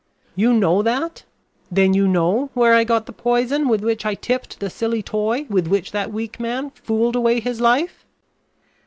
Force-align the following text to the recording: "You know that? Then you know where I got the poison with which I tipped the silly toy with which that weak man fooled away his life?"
"You 0.35 0.51
know 0.53 0.81
that? 0.81 1.25
Then 1.69 1.93
you 1.93 2.07
know 2.07 2.49
where 2.55 2.73
I 2.73 2.83
got 2.83 3.05
the 3.05 3.11
poison 3.13 3.67
with 3.67 3.81
which 3.83 4.03
I 4.03 4.15
tipped 4.15 4.59
the 4.59 4.67
silly 4.71 5.03
toy 5.03 5.45
with 5.47 5.67
which 5.67 5.91
that 5.91 6.11
weak 6.11 6.39
man 6.39 6.71
fooled 6.71 7.15
away 7.15 7.39
his 7.39 7.61
life?" 7.61 8.03